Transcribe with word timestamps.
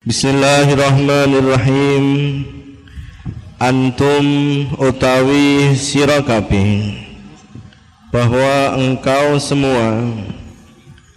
Bismillahirrahmanirrahim. 0.00 2.40
Antum 3.60 4.24
utawi 4.80 5.76
sirakabi 5.76 6.96
bahwa 8.08 8.80
engkau 8.80 9.36
semua 9.36 10.08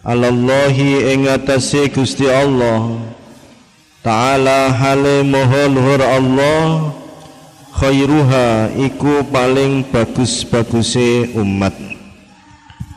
Allahi 0.04 1.16
ing 1.16 1.32
atase 1.32 1.88
Gusti 1.96 2.28
Allah 2.28 3.00
Ta'ala 4.04 4.76
hale 4.76 5.24
moho 5.32 5.64
luhur 5.72 6.04
Allah 6.04 6.92
khairuha 7.80 8.68
iku 8.84 9.24
paling 9.32 9.88
bagus-baguse 9.96 11.32
umat. 11.40 11.72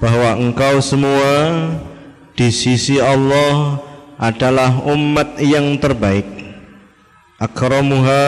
Bahwa 0.03 0.35
engkau 0.35 0.83
semua 0.83 1.55
di 2.35 2.51
sisi 2.51 2.99
Allah 2.99 3.86
adalah 4.17 4.81
umat 4.89 5.37
yang 5.41 5.77
terbaik 5.77 6.25
akramuha 7.37 8.25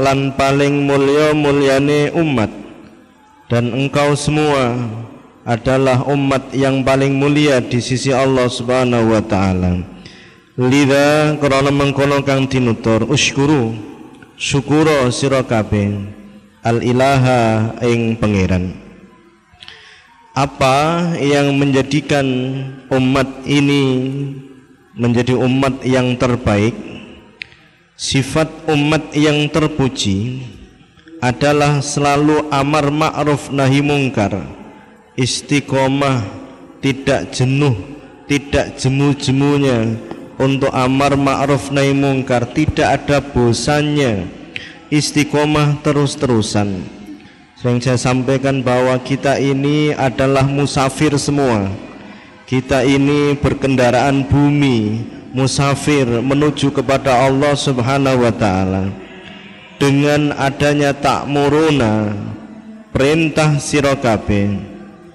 lan 0.00 0.32
paling 0.32 0.88
mulia 0.88 1.36
mulyane 1.36 2.08
umat 2.16 2.48
dan 3.52 3.68
engkau 3.68 4.16
semua 4.16 4.74
adalah 5.46 6.02
umat 6.10 6.50
yang 6.50 6.82
paling 6.82 7.14
mulia 7.14 7.62
di 7.62 7.78
sisi 7.78 8.10
Allah 8.10 8.50
Subhanahu 8.50 9.14
wa 9.14 9.22
taala. 9.22 9.78
Lida 10.58 11.38
krana 11.38 11.70
mengkono 11.70 12.24
kang 12.26 12.50
tinutur 12.50 13.06
uskuru 13.06 13.76
syukura 14.34 15.06
sira 15.14 15.46
kabeh 15.46 15.94
al 16.66 16.82
ilaha 16.82 17.70
ing 17.86 18.18
pangeran. 18.18 18.74
Apa 20.34 21.14
yang 21.22 21.54
menjadikan 21.54 22.26
umat 22.90 23.46
ini 23.46 23.84
menjadi 24.96 25.36
umat 25.36 25.84
yang 25.84 26.16
terbaik 26.16 26.72
sifat 27.94 28.48
umat 28.72 29.12
yang 29.12 29.46
terpuji 29.52 30.42
adalah 31.20 31.84
selalu 31.84 32.48
amar 32.48 32.88
ma'ruf 32.88 33.52
nahi 33.52 33.84
mungkar 33.84 34.40
istiqomah 35.16 36.24
tidak 36.80 37.30
jenuh 37.32 37.96
tidak 38.26 38.76
jemu-jemunya. 38.78 39.96
Untuk 40.36 40.68
amar 40.68 41.16
ma'ruf 41.16 41.72
nahi 41.72 41.96
mungkar 41.96 42.44
tidak 42.52 43.00
ada 43.00 43.24
bosannya 43.24 44.28
istiqomah 44.92 45.80
terus-terusan. 45.80 46.84
Yang 47.64 47.88
saya 47.88 47.98
sampaikan 47.98 48.60
bahwa 48.60 48.94
kita 49.00 49.40
ini 49.42 49.90
adalah 49.96 50.46
musafir 50.46 51.10
semua 51.16 51.66
kita 52.46 52.86
ini 52.86 53.34
berkendaraan 53.34 54.22
bumi 54.22 55.02
musafir 55.34 56.06
menuju 56.06 56.70
kepada 56.70 57.26
Allah 57.26 57.58
Subhanahu 57.58 58.22
wa 58.22 58.30
taala. 58.30 58.86
Dengan 59.76 60.32
adanya 60.38 60.96
tak 60.96 61.28
muruna 61.28 62.14
perintah 62.94 63.60
sira 63.60 63.92
kabeh 63.92 64.56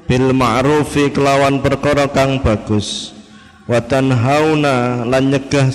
bil 0.05 0.35
ma'rufi 0.35 1.09
kelawan 1.09 1.63
perkara 1.63 2.05
kang 2.11 2.43
bagus. 2.43 3.15
Wa 3.65 3.79
tanhauna 3.79 5.07
lan 5.07 5.31
nyegah 5.31 5.71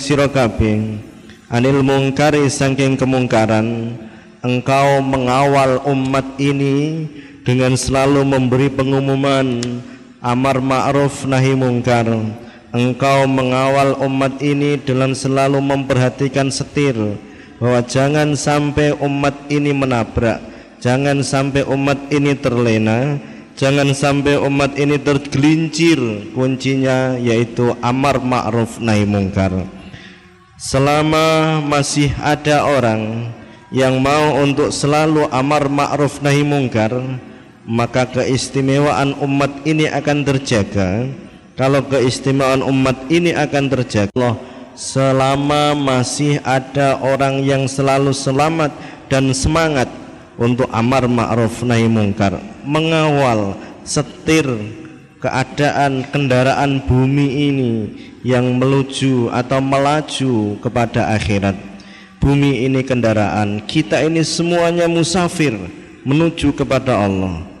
anil 1.49 1.79
mungkari 1.81 2.45
saking 2.53 3.01
kemungkaran 3.01 3.97
engkau 4.45 5.01
mengawal 5.01 5.81
umat 5.89 6.37
ini 6.37 7.09
dengan 7.41 7.73
selalu 7.73 8.21
memberi 8.27 8.69
pengumuman 8.69 9.63
amar 10.21 10.61
ma'ruf 10.63 11.25
nahi 11.25 11.53
mungkar. 11.53 12.09
Engkau 12.75 13.25
mengawal 13.25 13.95
umat 14.03 14.43
ini 14.43 14.75
dengan 14.77 15.15
selalu 15.15 15.63
memperhatikan 15.63 16.51
setir 16.51 16.95
bahwa 17.57 17.81
jangan 17.81 18.35
sampai 18.37 18.93
umat 19.01 19.33
ini 19.49 19.71
menabrak 19.73 20.37
jangan 20.77 21.25
sampai 21.25 21.65
umat 21.65 21.97
ini 22.13 22.37
terlena 22.37 23.17
jangan 23.57 23.89
sampai 23.91 24.37
umat 24.37 24.77
ini 24.77 25.01
tergelincir. 25.01 25.99
Kuncinya 26.31 27.17
yaitu 27.17 27.73
amar 27.81 28.21
ma'ruf 28.21 28.77
nahi 28.77 29.03
mungkar. 29.03 29.65
Selama 30.57 31.59
masih 31.65 32.13
ada 32.21 32.65
orang 32.65 33.33
yang 33.73 33.99
mau 34.01 34.41
untuk 34.41 34.69
selalu 34.73 35.25
amar 35.33 35.67
ma'ruf 35.67 36.21
nahi 36.21 36.45
mungkar 36.45 36.93
maka 37.67 38.07
keistimewaan 38.07 39.11
umat 39.19 39.51
ini 39.67 39.91
akan 39.91 40.23
terjaga. 40.23 41.11
Kalau 41.59 41.83
keistimewaan 41.83 42.63
umat 42.63 42.95
ini 43.11 43.35
akan 43.35 43.67
terjaga 43.67 44.13
Allah 44.15 44.39
selama 44.77 45.75
masih 45.75 46.39
ada 46.47 46.95
orang 47.03 47.43
yang 47.43 47.67
selalu 47.67 48.15
selamat 48.15 48.71
dan 49.11 49.33
semangat 49.35 49.91
untuk 50.37 50.69
amar 50.69 51.09
ma'ruf 51.09 51.65
nahi 51.65 51.89
mungkar 51.89 52.37
mengawal 52.61 53.57
setir 53.81 54.45
keadaan 55.17 56.05
kendaraan 56.13 56.77
bumi 56.85 57.27
ini 57.49 57.73
yang 58.21 58.61
menuju 58.61 59.33
atau 59.33 59.57
melaju 59.57 60.61
kepada 60.61 61.09
akhirat. 61.17 61.57
Bumi 62.21 62.69
ini 62.69 62.85
kendaraan 62.85 63.65
kita 63.65 64.05
ini 64.05 64.21
semuanya 64.21 64.85
musafir 64.85 65.57
menuju 66.05 66.53
kepada 66.53 67.01
Allah 67.01 67.56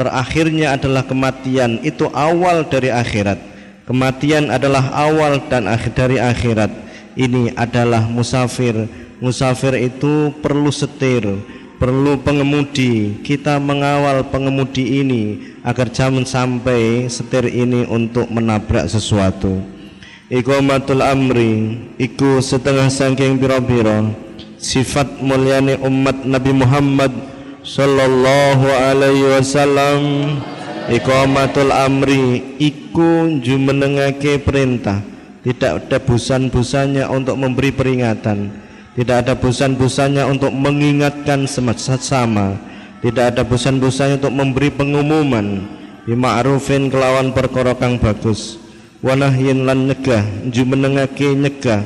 terakhirnya 0.00 0.80
adalah 0.80 1.04
kematian. 1.04 1.84
Itu 1.84 2.08
awal 2.16 2.64
dari 2.64 2.88
akhirat. 2.88 3.36
Kematian 3.84 4.48
adalah 4.48 4.88
awal 4.96 5.44
dan 5.52 5.68
akhir 5.68 5.92
dari 5.92 6.16
akhirat. 6.16 6.72
Ini 7.20 7.52
adalah 7.60 8.08
musafir. 8.08 8.88
Musafir 9.20 9.76
itu 9.76 10.32
perlu 10.40 10.72
setir 10.72 11.28
perlu 11.80 12.20
pengemudi. 12.20 13.16
Kita 13.24 13.56
mengawal 13.56 14.28
pengemudi 14.28 15.00
ini 15.00 15.56
agar 15.64 15.88
jangan 15.88 16.28
sampai 16.28 17.08
setir 17.08 17.48
ini 17.48 17.88
untuk 17.88 18.28
menabrak 18.28 18.84
sesuatu. 18.84 19.64
Ikomatul 20.30 21.02
amri 21.02 21.80
iku 21.98 22.38
setengah 22.38 22.86
sangking 22.86 23.34
biro-biro 23.34 24.14
sifat 24.60 25.18
mulyani 25.18 25.74
umat 25.82 26.22
Nabi 26.22 26.52
Muhammad 26.54 27.10
sallallahu 27.64 28.66
alaihi 28.68 29.26
wasallam 29.36 30.00
iqamatul 30.88 31.72
amri 31.72 32.56
iku 32.60 33.40
jumenengake 33.40 34.40
perintah. 34.40 35.00
Tidak 35.40 35.88
ada 35.88 35.96
busan-busannya 35.96 37.08
untuk 37.08 37.40
memberi 37.40 37.72
peringatan. 37.72 38.52
Tidak 38.92 39.16
ada 39.24 39.32
busan-busannya 39.32 40.28
untuk 40.28 40.52
mengingatkan 40.52 41.48
sama 41.48 41.72
tidak 43.00 43.32
ada 43.32 43.42
busan-busannya 43.48 44.20
untuk 44.20 44.34
memberi 44.36 44.68
pengumuman. 44.68 45.64
Bima'rufin 46.04 46.92
kelawan 46.92 47.32
perkara 47.32 47.72
kang 47.72 47.96
bagus. 47.96 48.60
Wanahyin 49.00 49.64
lan 49.64 49.88
nyegah 49.88 50.20
jumenengake 50.52 51.32
nyegah. 51.32 51.80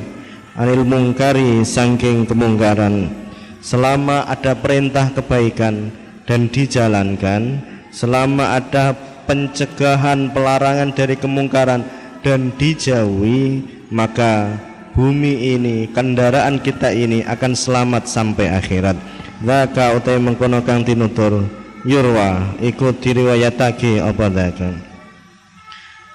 Anil 0.59 0.83
mungkari 0.83 1.63
saking 1.63 2.27
kemungkaran 2.27 3.24
selama 3.65 4.29
ada 4.29 4.53
perintah 4.53 5.09
kebaikan 5.09 5.89
dan 6.29 6.45
dijalankan 6.53 7.65
selama 7.89 8.61
ada 8.61 8.93
pencegahan 9.25 10.29
pelarangan 10.29 10.93
dari 10.93 11.17
kemungkaran 11.17 11.81
dan 12.21 12.53
dijauhi 12.61 13.65
maka 13.89 14.53
bumi 14.93 15.57
ini 15.57 15.89
kendaraan 15.89 16.61
kita 16.61 16.93
ini 16.93 17.25
akan 17.25 17.57
selamat 17.57 18.05
sampai 18.05 18.53
akhirat. 18.53 18.97
Zaka 19.41 19.97
utai 19.97 20.21
mengkono 20.21 20.61
kang 20.63 20.85
tinutur 20.85 21.43
yurwa 21.83 22.55
ikut 22.63 23.03
diriwayatake 23.03 23.99
apa 24.01 24.31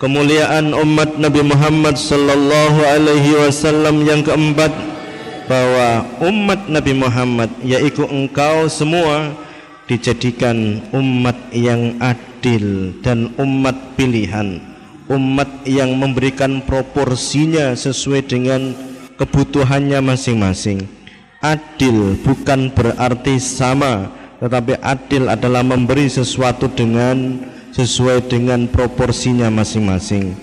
Kemuliaan 0.00 0.72
umat 0.72 1.20
Nabi 1.20 1.44
Muhammad 1.44 2.00
sallallahu 2.00 2.80
alaihi 2.80 3.36
wasallam 3.36 4.00
yang 4.08 4.24
keempat 4.24 4.72
bahwa 5.80 6.28
umat 6.28 6.60
Nabi 6.68 6.92
Muhammad 6.92 7.48
yaitu 7.64 8.04
engkau 8.04 8.68
semua 8.68 9.32
dijadikan 9.88 10.84
umat 10.92 11.36
yang 11.56 11.96
adil 12.04 12.92
dan 13.00 13.32
umat 13.40 13.96
pilihan 13.96 14.60
umat 15.10 15.48
yang 15.66 15.96
memberikan 15.96 16.62
proporsinya 16.62 17.74
sesuai 17.74 18.30
dengan 18.30 18.76
kebutuhannya 19.18 19.98
masing-masing. 19.98 20.86
Adil 21.42 22.14
bukan 22.22 22.70
berarti 22.70 23.40
sama 23.40 24.12
tetapi 24.38 24.78
adil 24.84 25.32
adalah 25.32 25.64
memberi 25.64 26.06
sesuatu 26.06 26.68
dengan 26.70 27.40
sesuai 27.72 28.28
dengan 28.28 28.68
proporsinya 28.68 29.48
masing-masing. 29.50 30.36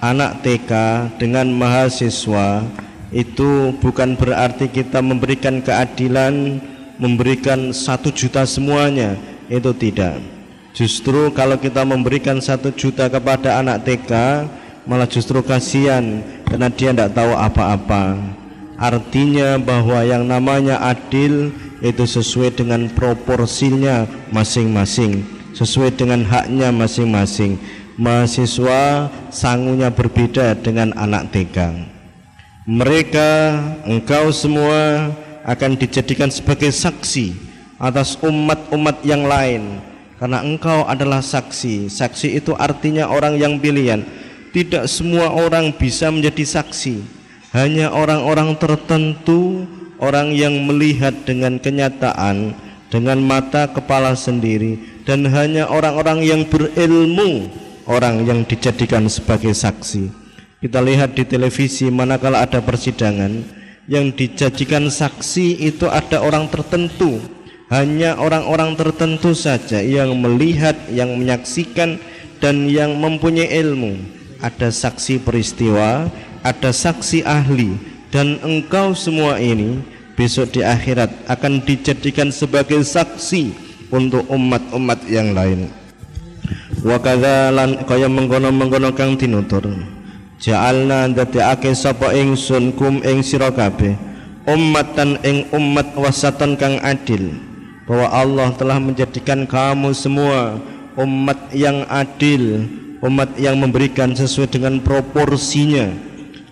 Anak 0.00 0.46
TK 0.46 0.72
dengan 1.20 1.50
mahasiswa 1.52 2.64
itu 3.14 3.70
bukan 3.78 4.18
berarti 4.18 4.66
kita 4.66 4.98
memberikan 4.98 5.62
keadilan 5.62 6.58
memberikan 6.98 7.70
satu 7.70 8.10
juta 8.10 8.42
semuanya. 8.48 9.14
Itu 9.46 9.70
tidak. 9.70 10.18
Justru 10.74 11.30
kalau 11.32 11.56
kita 11.56 11.86
memberikan 11.86 12.42
satu 12.42 12.74
juta 12.74 13.06
kepada 13.06 13.62
anak 13.62 13.86
TK 13.86 14.12
malah 14.84 15.06
justru 15.06 15.38
kasihan 15.40 16.20
karena 16.50 16.68
dia 16.68 16.90
tidak 16.92 17.14
tahu 17.14 17.32
apa-apa. 17.32 18.18
Artinya 18.76 19.56
bahwa 19.56 20.04
yang 20.04 20.28
namanya 20.28 20.76
adil 20.82 21.48
itu 21.80 22.04
sesuai 22.04 22.58
dengan 22.58 22.92
proporsinya 22.92 24.04
masing-masing 24.34 25.36
sesuai 25.56 25.96
dengan 25.96 26.20
haknya 26.28 26.68
masing-masing. 26.68 27.56
Mahasiswa 27.96 29.08
sangunya 29.32 29.88
berbeda 29.88 30.52
dengan 30.60 30.92
anak 31.00 31.32
TK 31.32 31.95
mereka 32.66 33.62
engkau 33.86 34.34
semua 34.34 35.14
akan 35.46 35.78
dijadikan 35.78 36.26
sebagai 36.34 36.74
saksi 36.74 37.30
atas 37.78 38.18
umat-umat 38.18 39.06
yang 39.06 39.22
lain. 39.22 39.78
Karena 40.18 40.42
engkau 40.42 40.82
adalah 40.82 41.22
saksi. 41.22 41.86
Saksi 41.86 42.34
itu 42.34 42.58
artinya 42.58 43.06
orang 43.06 43.38
yang 43.38 43.62
pilihan 43.62 44.02
tidak 44.50 44.90
semua 44.90 45.30
orang 45.30 45.70
bisa 45.78 46.10
menjadi 46.10 46.42
saksi. 46.42 47.06
Hanya 47.54 47.94
orang-orang 47.94 48.58
tertentu 48.58 49.62
orang 50.02 50.34
yang 50.34 50.66
melihat 50.66 51.14
dengan 51.22 51.62
kenyataan 51.62 52.50
dengan 52.90 53.22
mata 53.22 53.70
kepala 53.70 54.18
sendiri 54.18 54.78
dan 55.06 55.22
hanya 55.30 55.70
orang-orang 55.70 56.26
yang 56.26 56.42
berilmu 56.42 57.46
orang 57.86 58.26
yang 58.26 58.42
dijadikan 58.42 59.06
sebagai 59.06 59.54
saksi. 59.54 60.25
Kita 60.56 60.80
lihat 60.80 61.12
di 61.12 61.28
televisi 61.28 61.92
manakala 61.92 62.40
ada 62.40 62.64
persidangan 62.64 63.44
yang 63.92 64.08
dijadikan 64.08 64.88
saksi 64.88 65.60
itu 65.60 65.84
ada 65.84 66.24
orang 66.24 66.48
tertentu, 66.48 67.20
hanya 67.68 68.16
orang-orang 68.16 68.72
tertentu 68.72 69.36
saja 69.36 69.84
yang 69.84 70.16
melihat, 70.16 70.72
yang 70.88 71.12
menyaksikan 71.12 72.00
dan 72.40 72.72
yang 72.72 72.96
mempunyai 72.96 73.52
ilmu. 73.52 74.00
Ada 74.40 74.72
saksi 74.72 75.20
peristiwa, 75.20 76.08
ada 76.40 76.70
saksi 76.72 77.20
ahli 77.28 77.76
dan 78.08 78.40
engkau 78.40 78.96
semua 78.96 79.36
ini 79.36 79.84
besok 80.16 80.56
di 80.56 80.64
akhirat 80.64 81.12
akan 81.28 81.60
dijadikan 81.68 82.32
sebagai 82.32 82.80
saksi 82.80 83.52
untuk 83.92 84.24
umat-umat 84.32 85.04
yang 85.04 85.36
lain. 85.36 85.68
Wa 86.80 86.96
kaya 86.96 88.08
mengkono-mengkono 88.08 88.96
kang 88.96 89.20
tinutur 89.20 89.95
ja'alna 90.40 91.08
ndadekake 91.10 91.72
sapa 91.72 92.12
ingsun 92.12 92.76
kum 92.76 93.00
ing 93.00 93.24
sira 93.24 93.48
kabeh 93.48 93.96
ummatan 94.46 95.18
ing 95.26 95.48
umat 95.50 95.96
wasatan 95.98 96.54
kang 96.54 96.78
adil 96.84 97.34
bahwa 97.86 98.06
Allah 98.10 98.48
telah 98.54 98.78
menjadikan 98.78 99.46
kamu 99.46 99.90
semua 99.96 100.58
umat 100.98 101.50
yang 101.50 101.86
adil 101.90 102.66
umat 103.04 103.36
yang 103.36 103.60
memberikan 103.60 104.16
sesuai 104.16 104.48
dengan 104.48 104.80
proporsinya. 104.80 105.92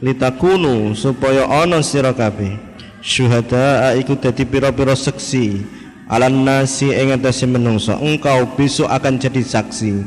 Litakunu 0.04 0.92
supaya 0.92 1.48
ana 1.48 1.80
sira 1.80 2.12
kabeh 2.12 2.60
syuhada 3.00 3.96
iku 3.96 4.14
dadi 4.20 4.44
pira-pira 4.44 4.92
seksi. 4.92 5.64
Alan 6.04 6.44
nasi 6.44 6.92
ing 6.92 7.16
atase 7.16 7.48
menungso 7.48 7.96
engkau 7.96 8.44
besok 8.60 8.92
akan 8.92 9.16
jadi 9.16 9.40
saksi 9.40 10.04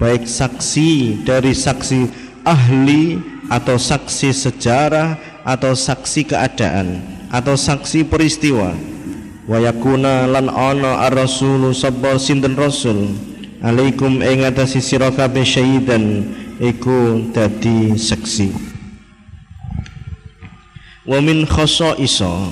baik 0.00 0.24
saksi 0.24 1.22
dari 1.22 1.52
saksi 1.52 2.00
ahli 2.44 3.18
atau 3.48 3.76
saksi 3.80 4.30
sejarah 4.32 5.16
atau 5.44 5.76
saksi 5.76 6.28
keadaan 6.28 7.00
atau 7.32 7.58
saksi 7.58 8.06
peristiwa. 8.06 8.72
Wa 9.44 9.60
yakuna 9.60 10.24
lan 10.24 10.48
ana 10.48 11.04
ar-rasulu 11.04 11.76
sabba 11.76 12.16
sinten 12.16 12.56
rasul. 12.56 13.12
Alaikum 13.64 14.20
ing 14.20 14.44
atase 14.44 14.80
sira 14.80 15.12
kabeh 15.12 15.44
syahidan 15.44 16.32
iku 16.60 17.28
dadi 17.32 17.96
saksi. 17.96 18.52
Wa 21.04 21.20
min 21.20 21.44
khasaisa 21.44 22.48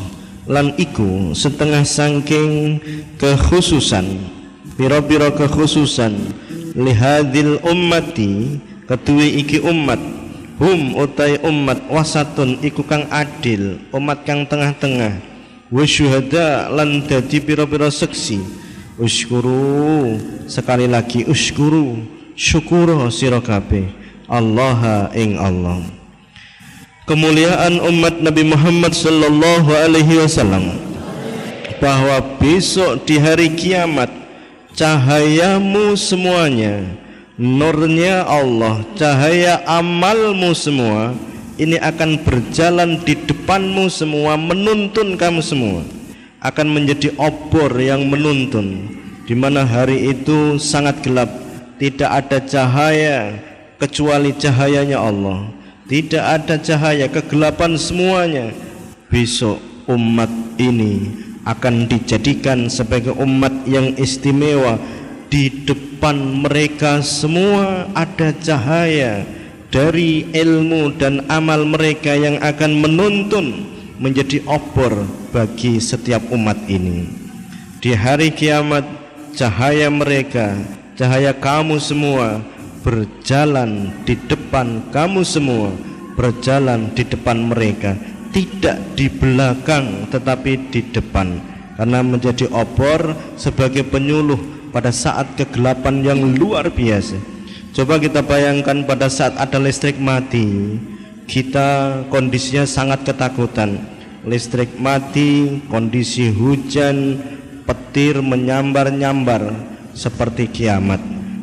lan 0.48 0.76
iku 0.76 1.32
setengah 1.32 1.86
sangking 1.86 2.80
kekhususan 3.16 4.20
pira-pira 4.76 5.30
kekhususan 5.32 6.12
lihadil 6.76 7.60
ummati 7.64 8.60
kedua 8.86 9.26
iki 9.26 9.62
umat. 9.62 9.98
Hum 10.62 10.94
utai 10.94 11.42
umat 11.42 11.90
wasatun 11.90 12.62
iku 12.62 12.86
kang 12.86 13.10
adil 13.10 13.82
umat 13.90 14.22
kang 14.22 14.46
tengah-tengah. 14.46 15.18
Wa 15.72 15.82
syuhada 15.82 16.70
lan 16.70 17.02
dadi 17.08 17.42
pira-pira 17.42 17.90
seksi. 17.90 18.38
Uskuru 19.00 20.20
sekali 20.46 20.86
lagi 20.86 21.26
uskuru 21.26 21.98
syukuro 22.38 23.10
sira 23.10 23.42
kabeh. 23.42 23.90
Allah 24.30 25.10
ing 25.18 25.34
Allah. 25.40 25.82
Kemuliaan 27.08 27.82
umat 27.82 28.22
Nabi 28.22 28.46
Muhammad 28.46 28.94
sallallahu 28.94 29.70
alaihi 29.74 30.22
wasallam. 30.22 30.78
Bahwa 31.82 32.22
besok 32.38 33.02
di 33.02 33.18
hari 33.18 33.50
kiamat 33.50 34.06
cahayamu 34.78 35.98
semuanya 35.98 37.01
nurnya 37.42 38.22
Allah 38.22 38.86
cahaya 38.94 39.58
amalmu 39.66 40.54
semua 40.54 41.10
ini 41.58 41.74
akan 41.82 42.22
berjalan 42.22 43.02
di 43.02 43.18
depanmu 43.18 43.90
semua 43.90 44.38
menuntun 44.38 45.18
kamu 45.18 45.42
semua. 45.42 45.82
Akan 46.42 46.70
menjadi 46.70 47.14
obor 47.18 47.70
yang 47.78 48.06
menuntun 48.06 48.90
di 49.26 49.34
mana 49.34 49.66
hari 49.66 50.14
itu 50.14 50.58
sangat 50.58 51.02
gelap. 51.02 51.30
Tidak 51.82 52.06
ada 52.06 52.38
cahaya 52.38 53.34
kecuali 53.78 54.30
cahayanya 54.38 55.02
Allah. 55.02 55.50
Tidak 55.90 56.22
ada 56.22 56.54
cahaya 56.62 57.10
kegelapan 57.10 57.74
semuanya. 57.74 58.54
Besok 59.10 59.58
umat 59.90 60.30
ini 60.62 61.10
akan 61.42 61.90
dijadikan 61.90 62.70
sebagai 62.70 63.18
umat 63.18 63.50
yang 63.66 63.98
istimewa 63.98 64.78
di 65.32 65.48
depan 65.64 66.44
mereka 66.44 67.00
semua 67.00 67.88
ada 67.96 68.36
cahaya 68.36 69.24
dari 69.72 70.28
ilmu 70.28 70.92
dan 71.00 71.24
amal 71.32 71.64
mereka 71.64 72.12
yang 72.12 72.36
akan 72.44 72.84
menuntun 72.84 73.64
menjadi 73.96 74.44
obor 74.44 74.92
bagi 75.32 75.80
setiap 75.80 76.20
umat 76.36 76.60
ini. 76.68 77.08
Di 77.80 77.96
hari 77.96 78.28
kiamat 78.28 78.84
cahaya 79.32 79.88
mereka 79.88 80.52
cahaya 81.00 81.32
kamu 81.32 81.80
semua 81.80 82.44
berjalan 82.84 83.88
di 84.04 84.20
depan 84.28 84.84
kamu 84.92 85.24
semua 85.24 85.72
berjalan 86.12 86.92
di 86.92 87.08
depan 87.08 87.40
mereka. 87.40 87.96
Tidak 88.36 89.00
di 89.00 89.08
belakang 89.08 90.12
tetapi 90.12 90.68
di 90.68 90.84
depan. 90.92 91.40
Karena 91.72 92.04
menjadi 92.04 92.52
obor 92.52 93.16
sebagai 93.40 93.80
penyuluh 93.88 94.51
pada 94.72 94.88
saat 94.90 95.36
kegelapan 95.36 96.00
yang 96.02 96.20
luar 96.34 96.72
biasa. 96.72 97.20
Coba 97.72 98.00
kita 98.00 98.24
bayangkan 98.24 98.84
pada 98.84 99.08
saat 99.08 99.36
ada 99.36 99.56
listrik 99.56 99.96
mati 99.96 100.76
kita 101.28 102.02
kondisinya 102.12 102.66
sangat 102.66 103.06
ketakutan. 103.06 103.80
Listrik 104.26 104.76
mati 104.76 105.60
kondisi 105.68 106.28
hujan 106.32 107.20
petir 107.64 108.20
menyambar-nyambar 108.20 109.52
seperti 109.96 110.48
kiamat. 110.50 111.00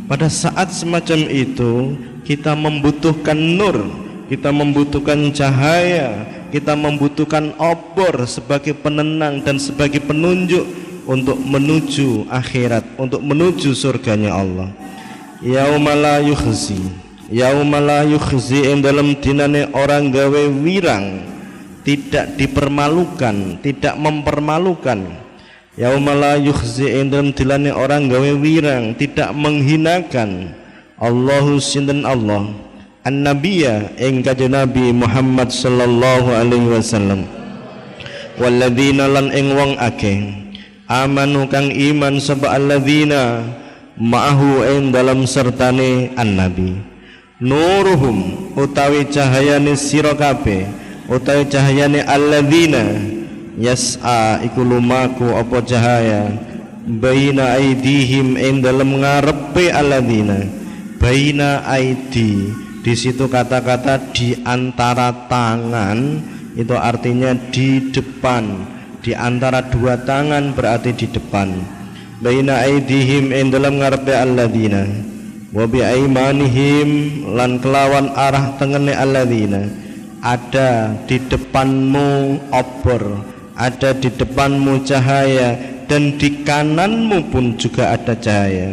Pada 0.10 0.30
saat 0.30 0.74
semacam 0.74 1.30
itu 1.30 1.98
kita 2.26 2.54
membutuhkan 2.54 3.38
nur 3.38 3.78
kita 4.30 4.54
membutuhkan 4.54 5.34
cahaya 5.34 6.14
kita 6.54 6.78
membutuhkan 6.78 7.54
obor 7.58 8.30
sebagai 8.30 8.78
penenang 8.78 9.42
dan 9.42 9.58
sebagai 9.58 10.02
penunjuk 10.06 10.66
untuk 11.10 11.42
menuju 11.42 12.30
akhirat, 12.30 12.86
untuk 13.02 13.26
menuju 13.26 13.74
surganya 13.74 14.38
Allah. 14.38 14.70
Yaumala 15.42 16.22
yukhzi, 16.22 16.78
yaumala 17.34 18.06
yukhzi 18.06 18.70
yang 18.70 18.86
dalam 18.86 19.18
dinane 19.18 19.74
orang 19.74 20.14
gawe 20.14 20.44
wirang, 20.62 21.26
tidak 21.82 22.38
dipermalukan, 22.38 23.58
tidak 23.66 23.98
mempermalukan. 23.98 25.10
Yaumala 25.74 26.38
yukhzi 26.38 27.02
yang 27.02 27.10
dalam 27.10 27.34
dinane 27.34 27.74
orang 27.74 28.06
gawe 28.06 28.32
wirang, 28.38 28.94
tidak 28.94 29.34
menghinakan. 29.34 30.54
Allahu 31.02 31.58
sinten 31.58 32.06
Allah 32.06 32.70
an-nabiyya 33.08 33.96
ing 33.96 34.20
kanjeng 34.20 34.52
Nabi 34.52 34.92
Muhammad 34.92 35.48
sallallahu 35.56 36.36
alaihi 36.36 36.68
wasallam 36.68 37.24
walladzina 38.36 39.08
lan 39.08 39.32
ing 39.32 39.56
wong 39.56 39.80
akeh 39.80 40.49
amanu 40.90 41.46
kang 41.46 41.70
iman 41.70 42.18
sapa 42.18 42.58
alladzina 42.58 43.46
ma'ahu 43.94 44.66
ing 44.66 44.90
dalam 44.90 45.30
sertane 45.30 46.18
an-nabi. 46.18 46.82
Nuruhum 47.40 48.52
utawi 48.58 49.08
cahayane 49.08 49.78
sira 49.78 50.18
kabeh 50.18 50.68
utawi 51.08 51.48
cahayane 51.48 52.04
alladzina 52.04 53.00
yas'a 53.56 54.44
iku 54.44 54.66
lumaku 54.66 55.38
apa 55.38 55.64
cahaya 55.64 56.36
baina 56.84 57.56
aidihim 57.56 58.36
ing 58.36 58.66
dalam 58.66 58.98
ngarepe 58.98 59.70
alladzina. 59.72 60.42
Baina 61.00 61.64
aidi 61.64 62.52
di 62.84 62.94
situ 62.98 63.32
kata-kata 63.32 64.12
di 64.12 64.36
antara 64.44 65.32
tangan 65.32 66.20
itu 66.60 66.76
artinya 66.76 67.32
di 67.56 67.88
depan 67.88 68.68
di 69.00 69.16
antara 69.16 69.64
dua 69.66 70.00
tangan 70.04 70.56
berarti 70.56 70.96
di 70.96 71.08
depan. 71.10 71.52
Baina 72.20 72.64
aidihim 72.68 73.32
in 73.32 73.52
dalam 73.52 73.80
ngarepe 73.80 74.12
alladzina. 74.12 74.84
Wa 75.50 75.66
bi 75.66 75.82
aimanihim 75.82 76.90
lan 77.34 77.58
kelawan 77.64 78.12
arah 78.14 78.60
tengene 78.60 78.92
alladzina. 78.94 79.66
Ada 80.20 81.00
di 81.08 81.16
depanmu 81.16 82.44
obor 82.52 83.24
ada 83.60 83.92
di 83.92 84.08
depanmu 84.08 84.88
cahaya 84.88 85.60
dan 85.92 86.16
di 86.16 86.48
kananmu 86.48 87.28
pun 87.28 87.60
juga 87.60 87.92
ada 87.92 88.16
cahaya. 88.16 88.72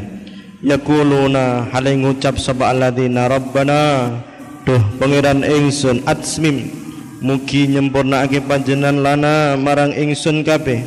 Yaquluna 0.63 1.67
hale 1.75 1.99
ngucap 1.99 2.39
sapa 2.39 2.71
alladzina 2.71 3.27
rabbana 3.27 4.15
duh 4.63 4.81
pangeran 5.03 5.43
ingsun 5.43 6.07
atsmim 6.07 6.71
mugi 7.21 7.71
nyempurnake 7.71 8.45
panjenengan 8.45 9.01
lana 9.01 9.57
marang 9.57 9.93
ingsun 9.93 10.45
kabeh 10.45 10.85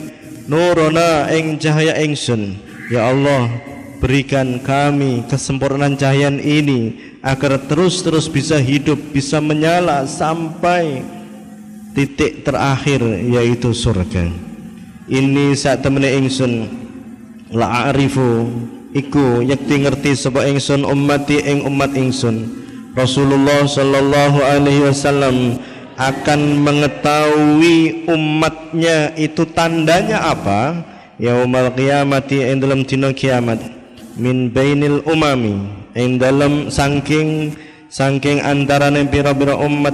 nurona 0.50 1.30
ing 1.34 1.62
cahaya 1.62 1.98
ingsun. 2.02 2.58
Ya 2.90 3.14
Allah 3.14 3.50
berikan 4.02 4.58
kami 4.66 5.22
kesempurnaan 5.30 5.94
cahaya 5.94 6.34
ini 6.34 6.98
agar 7.22 7.62
terus-terus 7.70 8.26
bisa 8.26 8.58
hidup 8.58 8.98
bisa 9.14 9.38
menyala 9.38 10.10
sampai 10.10 11.06
titik 11.94 12.42
terakhir 12.42 13.04
yaitu 13.30 13.76
surga. 13.76 14.26
Ini 15.10 15.54
saat 15.58 15.86
temene 15.86 16.18
ingsun 16.18 16.70
la 17.54 17.90
arifu 17.90 18.50
iku 18.94 19.42
yakti 19.46 19.86
ngerti 19.86 20.18
sapa 20.18 20.46
ingsun 20.50 20.86
ummati 20.86 21.42
ing 21.46 21.66
umat 21.66 21.94
ingsun. 21.94 22.58
Rasulullah 22.98 23.70
Shallallahu 23.70 24.42
Alaihi 24.42 24.90
Wasallam 24.90 25.62
akan 26.00 26.64
mengetahui 26.64 28.08
umatnya 28.08 29.12
itu 29.20 29.44
tandanya 29.52 30.32
apa? 30.32 30.88
Yaumal 31.20 31.76
qiyamati 31.76 32.40
ing 32.40 32.64
dalam 32.64 32.88
dina 32.88 33.12
kiamat. 33.12 33.60
Min 34.16 34.48
bainil 34.48 35.04
umami 35.04 35.68
ing 36.00 36.16
dalam 36.16 36.72
saking 36.72 37.52
saking 37.92 38.40
antarane 38.40 39.04
pira-pira 39.12 39.60
umat. 39.60 39.92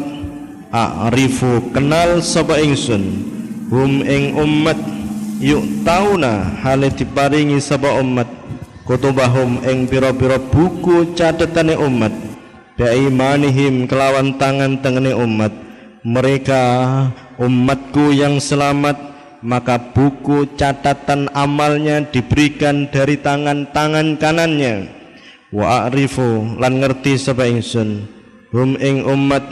A'rifu 0.70 1.74
kenal 1.74 2.22
sapa 2.22 2.62
ingsun. 2.62 3.26
Hum 3.74 4.06
ing 4.06 4.38
umat 4.38 4.78
yuk 5.42 5.66
tauna 5.82 6.54
hale 6.62 6.94
diparingi 6.94 7.58
sapa 7.58 7.98
umat. 7.98 8.30
Kutubahum 8.86 9.66
ing 9.66 9.90
pira-pira 9.90 10.38
buku 10.38 11.18
catetane 11.18 11.74
umat. 11.74 12.14
Bi'imanihim 12.78 13.90
kelawan 13.90 14.38
tangan 14.38 14.78
tengene 14.84 15.16
umat 15.18 15.65
mereka 16.06 16.62
umatku 17.42 18.14
yang 18.14 18.38
selamat 18.38 18.94
maka 19.42 19.82
buku 19.82 20.54
catatan 20.54 21.34
amalnya 21.34 22.06
diberikan 22.06 22.86
dari 22.90 23.18
tangan-tangan 23.18 24.14
kanannya. 24.22 24.86
Wa 25.50 25.90
a'rifu 25.90 26.62
lan 26.62 26.82
ngerti 26.82 27.18
sapa 27.18 27.50
ingsun 27.50 28.06
hum 28.54 28.78
ing 28.78 29.02
umat 29.02 29.46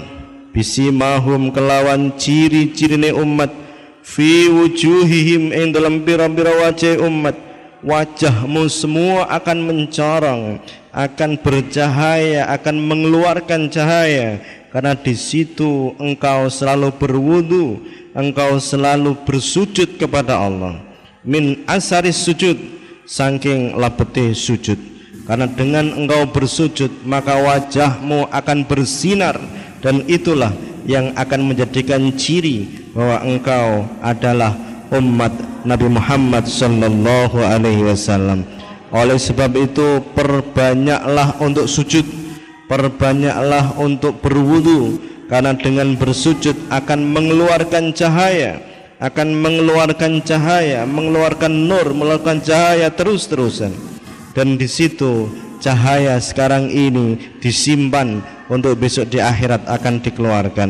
bisimahum 0.54 1.50
kelawan 1.50 2.14
ciri-cirine 2.22 3.10
umat 3.18 3.50
fi 4.06 4.46
wujuhihim 4.54 5.50
ing 5.50 5.74
dalam 5.74 6.06
pira-pira 6.06 6.54
wajah 6.66 7.02
umat 7.02 7.38
wajahmu 7.82 8.70
semua 8.70 9.28
akan 9.28 9.58
mencorong 9.68 10.62
akan 10.94 11.32
bercahaya, 11.42 12.46
akan 12.54 12.76
mengeluarkan 12.78 13.68
cahaya 13.74 14.38
karena 14.74 14.98
di 14.98 15.14
situ 15.14 15.94
engkau 16.02 16.50
selalu 16.50 16.90
berwudu, 16.98 17.78
engkau 18.18 18.58
selalu 18.58 19.14
bersujud 19.22 20.02
kepada 20.02 20.42
Allah. 20.42 20.82
Min 21.22 21.62
asaris 21.70 22.18
sujud 22.26 22.58
saking 23.06 23.78
labete 23.78 24.34
sujud. 24.34 24.82
Karena 25.30 25.46
dengan 25.46 25.94
engkau 25.94 26.26
bersujud 26.26 26.90
maka 27.06 27.38
wajahmu 27.38 28.34
akan 28.34 28.66
bersinar 28.66 29.38
dan 29.86 30.02
itulah 30.10 30.50
yang 30.90 31.14
akan 31.22 31.54
menjadikan 31.54 32.10
ciri 32.18 32.90
bahwa 32.98 33.22
engkau 33.30 33.86
adalah 34.02 34.58
umat 34.90 35.38
Nabi 35.70 35.86
Muhammad 35.86 36.50
sallallahu 36.50 37.46
alaihi 37.46 37.86
wasallam. 37.86 38.42
Oleh 38.90 39.22
sebab 39.22 39.54
itu 39.54 40.02
perbanyaklah 40.18 41.38
untuk 41.40 41.70
sujud 41.70 42.23
Perbanyaklah 42.64 43.76
untuk 43.76 44.24
berwudu 44.24 45.00
Karena 45.28 45.52
dengan 45.52 46.00
bersujud 46.00 46.56
akan 46.72 47.00
mengeluarkan 47.12 47.92
cahaya 47.92 48.64
Akan 49.04 49.36
mengeluarkan 49.36 50.24
cahaya 50.24 50.88
Mengeluarkan 50.88 51.52
nur, 51.52 51.92
mengeluarkan 51.92 52.40
cahaya 52.40 52.88
terus-terusan. 52.88 53.76
Dan 54.32 54.56
di 54.56 54.66
situ 54.66 55.28
cahaya 55.60 56.16
sekarang 56.24 56.72
ini 56.72 57.38
disimpan 57.44 58.24
Untuk 58.48 58.80
besok 58.80 59.12
di 59.12 59.20
akhirat 59.20 59.68
akan 59.68 60.00
dikeluarkan. 60.00 60.70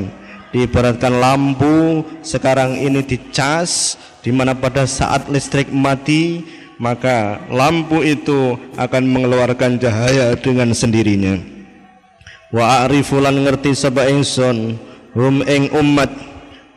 Diibaratkan 0.53 1.17
lampu 1.17 2.05
sekarang 2.21 2.77
ini 2.77 3.01
dicas 3.01 3.97
di 4.21 4.29
mana 4.29 4.53
pada 4.53 4.85
saat 4.85 5.25
listrik 5.27 5.73
mati 5.73 6.45
maka 6.77 7.41
lampu 7.49 8.05
itu 8.05 8.55
akan 8.77 9.03
mengeluarkan 9.03 9.81
cahaya 9.81 10.37
dengan 10.37 10.71
sendirinya 10.71 11.52
wa 12.53 12.85
arifulan 12.85 13.41
ngerti 13.41 13.73
sapa 13.73 14.05
ingsun 14.05 14.77
hum 15.17 15.41
ing 15.49 15.73
umat 15.73 16.13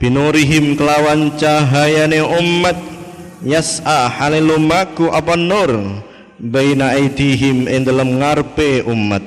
binurihim 0.01 0.73
kelawan 0.73 1.37
cahayane 1.37 2.25
umat 2.25 2.81
yas'a 3.45 4.09
halilumaku 4.09 5.13
apa 5.13 5.37
nur? 5.37 6.03
Baina 6.37 6.93
aidihim 6.93 7.65
ing 7.65 7.89
dalam 7.89 8.21
ngarpe 8.21 8.85
umat 8.85 9.25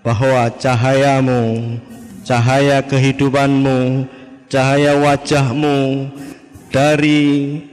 bahwa 0.00 0.48
cahayamu 0.56 1.76
cahaya 2.24 2.80
kehidupanmu 2.80 4.08
cahaya 4.48 4.96
wajahmu 4.96 6.08
dari 6.72 7.20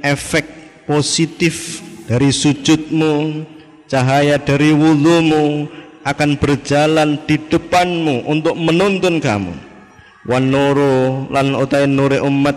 efek 0.04 0.44
positif 0.84 1.80
dari 2.12 2.36
sujudmu 2.36 3.48
cahaya 3.88 4.36
dari 4.36 4.76
wudhumu 4.76 5.72
akan 6.04 6.36
berjalan 6.36 7.16
di 7.24 7.40
depanmu 7.40 8.28
untuk 8.28 8.56
menuntun 8.60 9.24
kamu. 9.24 9.56
Wan 10.24 10.48
nuru 10.52 11.28
lan 11.32 11.56
utai 11.56 11.88
nure 11.88 12.20
umat. 12.24 12.56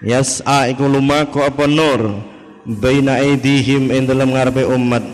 Yas'a 0.00 0.70
iku 0.72 0.88
lumaku 0.88 1.44
apa 1.44 1.68
nur? 1.68 2.22
Baina 2.64 3.20
aidihim 3.20 3.92
ing 3.92 4.08
dalam 4.08 4.32
ngarepe 4.32 4.64
umat. 4.68 5.04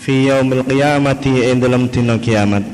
Fi 0.00 0.28
yaumil 0.28 0.64
qiyamati 0.66 1.52
ing 1.52 1.60
dalam 1.60 1.88
dina 1.88 2.18
kiamat. 2.18 2.64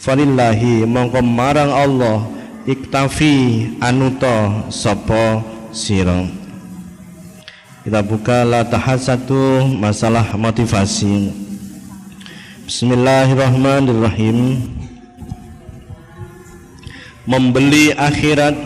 Falillahi 0.00 0.84
mongko 0.84 1.22
marang 1.22 1.72
Allah 1.72 2.28
iktafi 2.68 3.76
anuta 3.80 4.68
sapa 4.68 5.40
sira. 5.72 6.28
Kita 7.84 8.00
buka 8.00 8.48
latahan 8.48 8.96
satu 8.96 9.68
masalah 9.76 10.24
motivasi. 10.40 11.43
Bismillahirrahmanirrahim. 12.64 14.56
Membeli 17.28 17.92
akhirat 17.92 18.56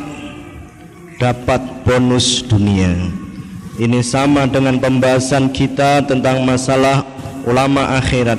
dapat 1.18 1.58
bonus 1.82 2.46
dunia. 2.46 2.94
Ini 3.74 3.98
sama 4.06 4.46
dengan 4.46 4.78
pembahasan 4.78 5.50
kita 5.50 6.06
tentang 6.06 6.46
masalah 6.46 7.02
ulama 7.42 7.98
akhirat 7.98 8.38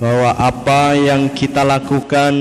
bahwa 0.00 0.40
apa 0.40 0.96
yang 0.96 1.28
kita 1.28 1.68
lakukan, 1.68 2.32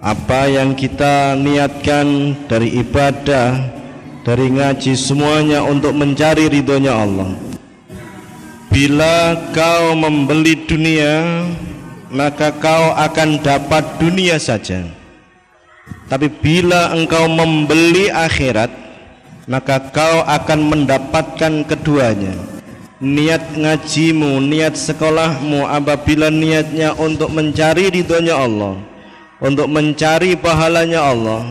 apa 0.00 0.48
yang 0.48 0.72
kita 0.72 1.36
niatkan 1.36 2.32
dari 2.48 2.80
ibadah 2.80 3.60
dari 4.24 4.56
ngaji 4.56 4.96
semuanya 4.96 5.60
untuk 5.68 5.92
mencari 5.92 6.48
ridhonya 6.48 6.96
Allah 6.96 7.55
bila 8.76 9.32
kau 9.56 9.96
membeli 9.96 10.52
dunia 10.68 11.48
maka 12.12 12.52
kau 12.52 12.92
akan 12.92 13.40
dapat 13.40 13.80
dunia 13.96 14.36
saja. 14.36 14.84
Tapi 16.12 16.28
bila 16.28 16.92
engkau 16.92 17.24
membeli 17.24 18.12
akhirat 18.12 18.68
maka 19.48 19.80
kau 19.80 20.20
akan 20.28 20.60
mendapatkan 20.76 21.64
keduanya. 21.64 22.36
Niat 23.00 23.56
ngajimu, 23.56 24.44
niat 24.44 24.76
sekolahmu 24.76 25.64
apabila 25.64 26.28
niatnya 26.28 26.92
untuk 27.00 27.32
mencari 27.32 27.88
ridhonya 27.88 28.36
Allah 28.36 28.76
untuk 29.40 29.72
mencari 29.72 30.36
pahalanya 30.36 31.00
Allah 31.00 31.44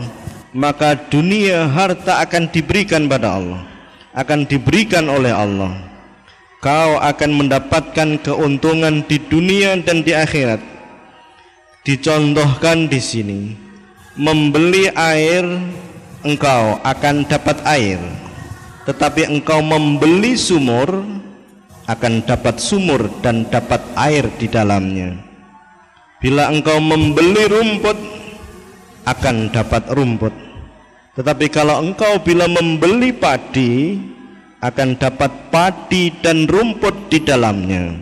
maka 0.54 0.94
dunia 1.10 1.70
harta 1.70 2.22
akan 2.22 2.50
diberikan 2.50 3.06
pada 3.06 3.38
Allah 3.38 3.62
akan 4.10 4.42
diberikan 4.42 5.06
oleh 5.06 5.30
Allah 5.30 5.85
kau 6.66 6.98
akan 6.98 7.46
mendapatkan 7.46 8.18
keuntungan 8.26 9.06
di 9.06 9.22
dunia 9.22 9.78
dan 9.86 10.02
di 10.02 10.10
akhirat. 10.10 10.58
Dicontohkan 11.86 12.90
di 12.90 12.98
sini. 12.98 13.40
Membeli 14.18 14.90
air 14.90 15.46
engkau 16.26 16.82
akan 16.82 17.22
dapat 17.30 17.62
air. 17.62 18.02
Tetapi 18.82 19.30
engkau 19.30 19.62
membeli 19.62 20.34
sumur 20.34 21.06
akan 21.86 22.26
dapat 22.26 22.58
sumur 22.58 23.14
dan 23.22 23.46
dapat 23.46 23.86
air 23.94 24.26
di 24.34 24.50
dalamnya. 24.50 25.14
Bila 26.18 26.50
engkau 26.50 26.82
membeli 26.82 27.46
rumput 27.46 27.98
akan 29.06 29.54
dapat 29.54 29.86
rumput. 29.94 30.34
Tetapi 31.14 31.46
kalau 31.46 31.78
engkau 31.78 32.18
bila 32.26 32.50
membeli 32.50 33.14
padi 33.14 34.02
akan 34.66 34.98
dapat 34.98 35.30
padi 35.54 36.10
dan 36.18 36.50
rumput 36.50 37.06
di 37.06 37.22
dalamnya 37.22 37.94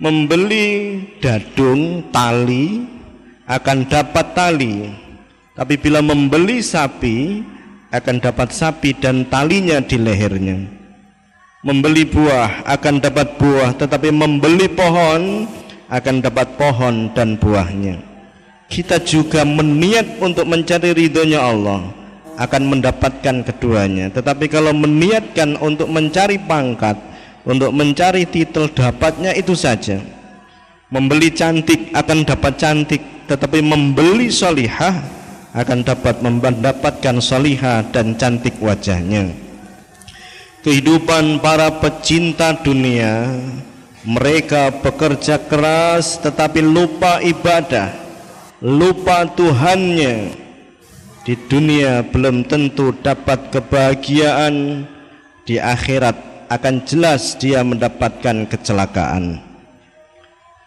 membeli 0.00 1.00
dadung 1.20 2.08
tali 2.08 2.88
akan 3.44 3.78
dapat 3.84 4.26
tali 4.32 5.04
tapi 5.54 5.78
bila 5.78 6.00
membeli 6.00 6.64
sapi 6.64 7.44
akan 7.94 8.18
dapat 8.18 8.50
sapi 8.50 8.90
dan 8.98 9.22
talinya 9.30 9.78
di 9.78 9.94
lehernya. 9.94 10.58
Membeli 11.64 12.04
buah 12.04 12.66
akan 12.66 13.00
dapat 13.00 13.38
buah, 13.38 13.70
tetapi 13.78 14.10
membeli 14.10 14.66
pohon 14.68 15.46
akan 15.88 16.16
dapat 16.20 16.58
pohon 16.58 17.08
dan 17.14 17.38
buahnya. 17.38 18.02
Kita 18.66 18.98
juga 19.00 19.46
meniat 19.46 20.18
untuk 20.18 20.44
mencari 20.44 20.90
ridhonya 20.92 21.38
Allah 21.40 22.03
akan 22.36 22.62
mendapatkan 22.70 23.46
keduanya. 23.46 24.10
Tetapi 24.10 24.50
kalau 24.50 24.74
meniatkan 24.74 25.58
untuk 25.58 25.90
mencari 25.90 26.38
pangkat, 26.38 26.98
untuk 27.46 27.70
mencari 27.70 28.26
titel 28.26 28.70
dapatnya 28.70 29.34
itu 29.34 29.54
saja. 29.54 30.00
Membeli 30.92 31.32
cantik 31.34 31.90
akan 31.90 32.22
dapat 32.22 32.54
cantik, 32.60 33.02
tetapi 33.26 33.64
membeli 33.64 34.30
solihah 34.30 35.00
akan 35.54 35.86
dapat 35.86 36.18
mendapatkan 36.18 37.22
salihah 37.22 37.86
dan 37.94 38.18
cantik 38.18 38.58
wajahnya 38.58 39.44
kehidupan 40.64 41.44
para 41.44 41.68
pecinta 41.78 42.56
dunia 42.56 43.36
mereka 44.00 44.72
bekerja 44.72 45.36
keras 45.36 46.16
tetapi 46.24 46.64
lupa 46.64 47.20
ibadah 47.20 47.92
lupa 48.64 49.28
Tuhannya 49.28 50.43
di 51.24 51.34
dunia 51.48 52.04
belum 52.04 52.44
tentu 52.44 52.92
dapat 53.00 53.48
kebahagiaan 53.48 54.84
di 55.48 55.56
akhirat 55.56 56.46
akan 56.52 56.84
jelas 56.84 57.32
dia 57.40 57.64
mendapatkan 57.64 58.44
kecelakaan. 58.44 59.40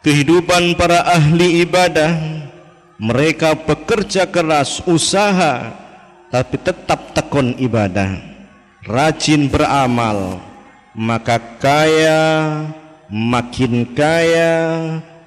Kehidupan 0.02 0.74
para 0.74 1.06
ahli 1.06 1.62
ibadah 1.62 2.18
mereka 2.98 3.54
bekerja 3.54 4.26
keras 4.26 4.82
usaha 4.90 5.78
tapi 6.34 6.58
tetap 6.58 7.14
tekun 7.14 7.54
ibadah 7.62 8.18
rajin 8.90 9.46
beramal 9.46 10.42
maka 10.98 11.38
kaya 11.62 12.22
makin 13.06 13.86
kaya 13.94 14.58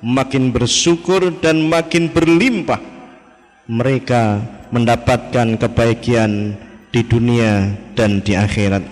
makin 0.03 0.51
bersyukur 0.51 1.31
dan 1.39 1.71
makin 1.71 2.11
berlimpah. 2.11 2.83
Mereka 3.71 4.43
mendapatkan 4.71 5.59
kebahagiaan 5.59 6.57
di 6.91 7.01
dunia 7.07 7.75
dan 7.95 8.23
di 8.23 8.35
akhirat. 8.35 8.83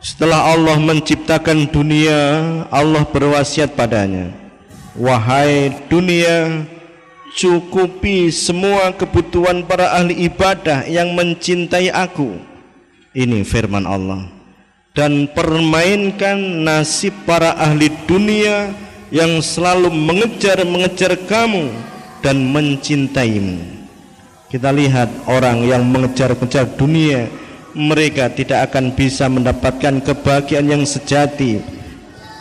Setelah 0.00 0.54
Allah 0.54 0.76
menciptakan 0.78 1.66
dunia 1.72 2.16
Allah 2.70 3.02
berwasiat 3.08 3.74
padanya 3.74 4.46
wahai 4.96 5.76
dunia 5.92 6.64
cukupi 7.36 8.32
semua 8.32 8.96
kebutuhan 8.96 9.60
para 9.68 9.92
ahli 9.92 10.24
ibadah 10.24 10.88
yang 10.88 11.12
mencintai 11.12 11.92
aku 11.92 12.40
ini 13.12 13.44
firman 13.44 13.84
Allah 13.84 14.24
dan 14.96 15.28
permainkan 15.36 16.64
nasib 16.64 17.12
para 17.28 17.52
ahli 17.60 17.92
dunia 18.08 18.72
yang 19.12 19.44
selalu 19.44 19.92
mengejar-mengejar 19.92 21.28
kamu 21.28 21.68
dan 22.24 22.40
mencintaimu 22.40 23.75
kita 24.46 24.70
lihat 24.70 25.10
orang 25.26 25.66
yang 25.66 25.82
mengejar-kejar 25.82 26.78
dunia 26.78 27.26
mereka 27.76 28.32
tidak 28.32 28.70
akan 28.72 28.94
bisa 28.94 29.26
mendapatkan 29.28 30.00
kebahagiaan 30.00 30.70
yang 30.70 30.84
sejati. 30.86 31.60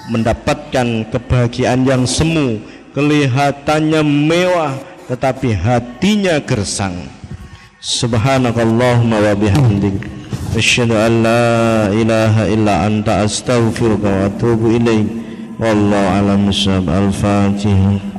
Mendapatkan 0.08 1.10
kebahagiaan 1.10 1.82
yang 1.84 2.06
semu 2.06 2.62
kelihatannya 2.94 4.06
mewah 4.06 4.78
tetapi 5.10 5.58
hatinya 5.58 6.38
gersang. 6.40 7.10
Subhanakallahumma 7.82 9.18
wa 9.20 9.34
bihamdik. 9.34 9.98
Asyhadu 10.56 10.96
an 10.96 11.14
la 11.26 11.46
ilaha 11.92 12.44
illa 12.48 12.74
anta 12.88 13.28
astaghfiruka 13.28 14.08
wa 14.08 14.22
atubu 14.32 14.78
ilaik 14.78 15.10
wallahu 15.60 16.08
alam 16.16 16.48
al-fatihah 16.48 18.15